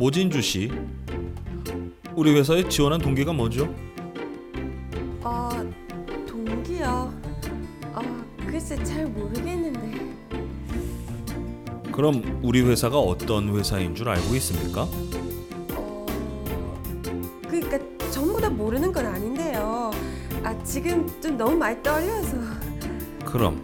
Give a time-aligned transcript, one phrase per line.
[0.00, 0.72] 모진주 씨.
[2.16, 3.68] 우리 회사에 지원한 동기가 뭐죠?
[5.22, 5.62] 아
[6.26, 7.12] 동기요.
[7.92, 10.16] 아 글쎄 잘 모르겠는데.
[11.92, 14.88] 그럼 우리 회사가 어떤 회사인 줄 알고 있습니까?
[15.74, 16.06] 어
[17.46, 17.78] 그러니까
[18.10, 19.90] 전부 다 모르는 건 아닌데요.
[20.42, 22.38] 아 지금 좀 너무 많이 떨려서.
[23.26, 23.62] 그럼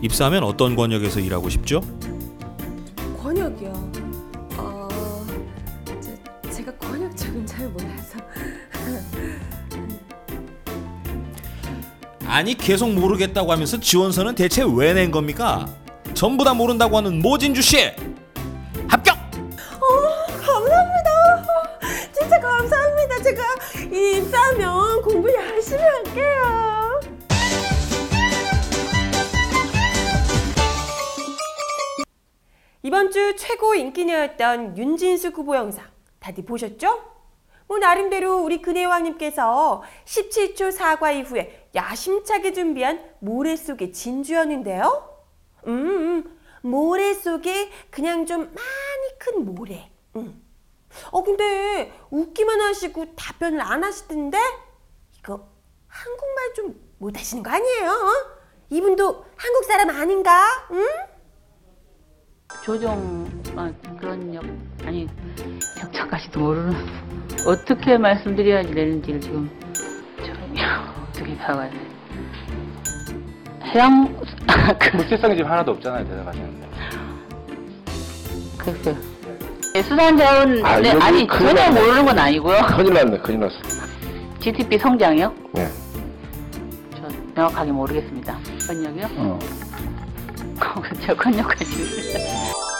[0.00, 1.82] 입사하면 어떤 권역에서 일하고 싶죠?
[7.66, 8.18] 잘 몰라서.
[12.26, 15.66] 아니 계속 모르겠다고 하면서 지원서는 대체 왜 낸 겁니까?
[16.14, 17.78] 전부 다 모른다고 하는 모진주 씨
[18.88, 19.16] 합격!
[20.40, 21.10] 감사합니다.
[22.12, 23.22] 진짜 감사합니다.
[23.22, 23.42] 제가
[23.92, 27.00] 이 입사하면 공부 열심히 할게요.
[32.82, 35.84] 이번 주 최고 인기녀였던 윤진수 후보 영상
[36.20, 37.15] 다들 보셨죠?
[37.68, 45.16] 뭐 나름대로 우리 근혜왕님께서 17초 사과 이후에 야심차게 준비한 모래 속의 진주였는데요.
[45.66, 49.90] 음, 음, 모래 속에 그냥 좀 많이 큰 모래.
[50.14, 50.42] 음.
[51.10, 54.38] 어 근데 웃기만 하시고 답변을 안 하시던데
[55.18, 55.46] 이거
[55.88, 57.90] 한국말 좀 못하시는 거 아니에요?
[57.90, 58.36] 어?
[58.70, 60.42] 이분도 한국 사람 아닌가?
[60.70, 60.86] 응?
[62.64, 64.44] 조종 아, 그런 역
[64.84, 65.08] 아니
[65.82, 67.15] 역할까지도 모르는
[67.46, 69.50] 어떻게 말씀드려야 되는지를 지금
[70.18, 70.32] 저
[71.08, 71.76] 어떻게 봐가야 돼
[73.66, 74.16] 해양
[74.80, 76.66] 그, 물질성이 지금 하나도 없잖아요 대답하시는데
[78.58, 78.96] 글쎄
[79.74, 81.80] 네, 수산자원 아, 네, 여기 아니 큰일 전혀 났네.
[81.80, 83.54] 모르는 건 아니고요 큰일 났네, 큰일 났어.
[84.40, 85.34] GDP 성장이요?
[85.52, 85.68] 네.
[86.96, 89.06] 저 명확하게 모르겠습니다 건역이요?
[89.18, 89.38] 어.
[91.06, 91.64] 저 건역까지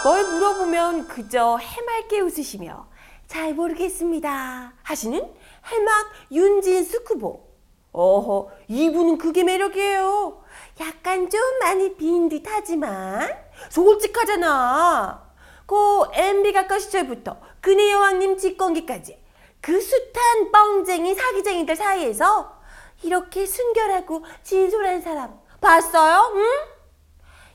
[0.04, 2.86] 뭘 물어보면 그저 해맑게 웃으시며
[3.26, 7.46] 잘 모르겠습니다 하시는 해막 윤진수 후보.
[7.92, 10.42] 어허 이분은 그게 매력이에요.
[10.80, 13.28] 약간 좀 많이 빈 듯하지만
[13.70, 15.26] 솔직하잖아.
[15.66, 15.74] 그
[16.12, 19.18] MB 각각 시절부터 그네 여왕님 직권기까지
[19.60, 22.60] 그 숱한 뻥쟁이 사기쟁이들 사이에서
[23.02, 26.32] 이렇게 순결하고 진솔한 사람 봤어요?
[26.34, 26.75] 응?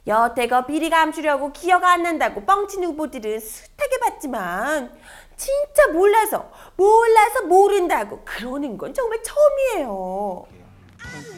[0.07, 4.91] 여태껏 비리 감추려고 기억 안 난다고 뻥친 후보들은 숱하게 봤지만
[5.37, 10.45] 진짜 몰라서 몰라서 모른다고 그러는 건 정말 처음이에요.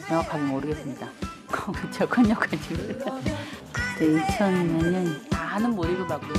[0.08, 1.08] 명확하게 모르겠습니다.
[1.92, 2.56] 저 건역까지
[3.72, 6.34] 그때 2000년 다는 못 읽어봤고요.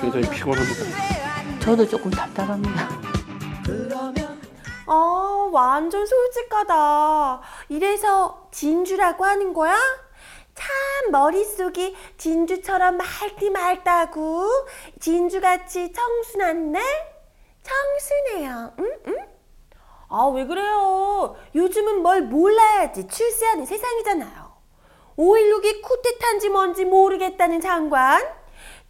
[0.00, 1.58] 굉장히 피곤합니다.
[1.60, 2.88] 저도 조금 답답합니다.
[4.86, 7.40] 아 완전 솔직하다.
[7.68, 9.76] 이래서 진주라고 하는 거야?
[10.60, 14.46] 참 머릿속이 진주처럼 맑디 맑다고
[15.00, 16.80] 진주같이 청순한데
[17.62, 18.72] 청순해요.
[18.78, 18.98] 응?
[19.06, 19.16] 응?
[20.10, 21.36] 아 왜 그래요?
[21.54, 24.50] 요즘은 뭘 몰라야지 출세하는 세상이잖아요.
[25.16, 28.22] 5.16이 쿠데타인지 뭔지 모르겠다는 장관,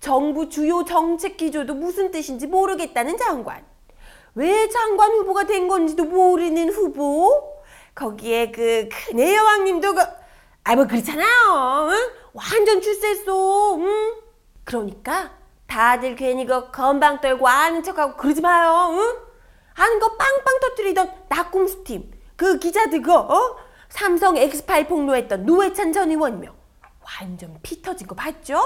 [0.00, 3.64] 정부 주요 정책 기조도 무슨 뜻인지 모르겠다는 장관,
[4.34, 7.60] 왜 장관 후보가 된 건지도 모르는 후보,
[7.94, 10.02] 거기에 그 큰애 여왕님도 그,
[10.70, 11.88] 아뭐 그렇잖아요.
[11.90, 12.10] 응?
[12.32, 13.76] 완전 출세했어.
[13.78, 14.14] 응?
[14.62, 15.32] 그러니까
[15.66, 18.90] 다들 괜히 그 건방 떨고 아는 척하고 그러지 마요.
[18.92, 19.16] 응?
[19.74, 23.56] 아는 거 빵빵 터뜨리던 낙곰수 팀, 그 기자들 그 어?
[23.88, 26.54] 삼성 엑스파일 폭로했던 노회찬 전 의원이며
[27.18, 28.60] 완전 피 터진 거 봤죠?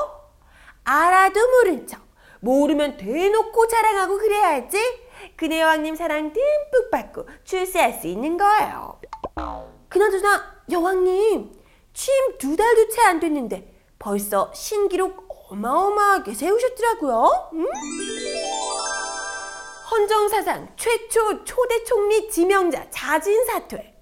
[0.84, 2.02] 알아도 모른 척
[2.40, 4.78] 모르면 대놓고 자랑하고 그래야지
[5.36, 9.00] 그네 여왕님 사랑 듬뿍 받고 출세할 수 있는 거예요.
[9.88, 11.53] 그나저나 여왕님
[11.94, 17.50] 취임 두 달도 채 안 됐는데 벌써 신기록 어마어마하게 세우셨더라고요.
[17.54, 17.66] 응?
[19.90, 23.94] 헌정사상 최초 초대 총리 지명자 자진 사퇴.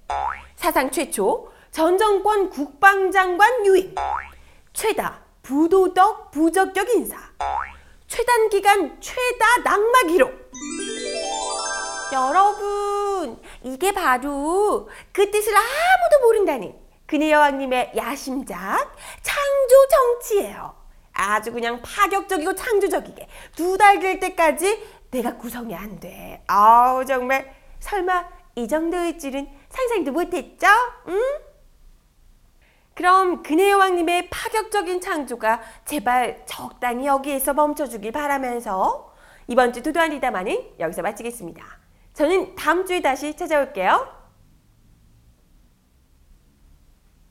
[0.56, 3.94] 사상 최초 전 정권 국방장관 유임.
[4.72, 7.18] 최다 부도덕 부적격 인사.
[8.06, 10.32] 최단 기간 최다 낙마 기록.
[12.12, 16.74] 여러분, 이게 바로 그 뜻을 아무도 모른다는
[17.12, 20.74] 그네 여왕님의 야심작 창조 정치예요.
[21.12, 26.42] 아주 그냥 파격적이고 창조적이게 두 달 될 때까지 내가 구성이 안 돼.
[26.46, 30.66] 아우 정말 설마 이 정도일 줄은 상상도 못했죠?
[31.08, 31.20] 응?
[32.94, 39.12] 그럼 그네 여왕님의 파격적인 창조가 제발 적당히 여기에서 멈춰주길 바라면서
[39.48, 41.62] 이번 주 도도한 리다마는 여기서 마치겠습니다.
[42.14, 44.21] 저는 다음 주에 다시 찾아올게요.